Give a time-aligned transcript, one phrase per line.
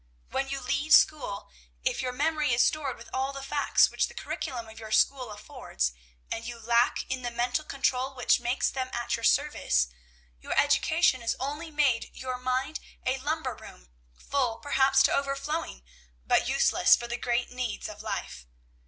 [0.31, 1.51] When you leave school,
[1.83, 5.29] if your memory is stored with all the facts which the curriculum of your school
[5.29, 5.91] affords,
[6.31, 9.89] and you lack in the mental control which makes them at your service,
[10.39, 15.83] your education has only made your mind a lumber room, full perhaps to overflowing,
[16.25, 18.47] but useless for the great needs of life.